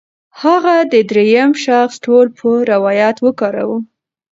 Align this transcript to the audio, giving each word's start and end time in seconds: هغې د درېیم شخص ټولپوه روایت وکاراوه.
هغې 0.41 0.77
د 0.91 0.93
درېیم 1.09 1.51
شخص 1.65 1.95
ټولپوه 2.05 2.57
روایت 2.73 3.17
وکاراوه. 3.25 3.77